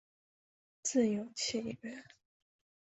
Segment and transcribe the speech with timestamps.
[0.81, 2.03] 自由契约。